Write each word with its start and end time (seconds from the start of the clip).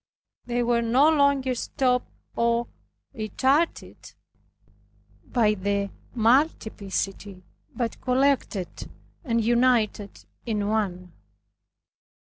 They 0.47 0.63
were 0.63 0.81
no 0.81 1.11
longer 1.11 1.53
stopped 1.53 2.09
or 2.35 2.65
retarded 3.13 4.15
by 5.27 5.53
the 5.53 5.91
multiplicity, 6.15 7.43
but 7.75 8.01
collected 8.01 8.89
and 9.23 9.45
united 9.45 10.25
in 10.43 10.67
one. 10.69 11.11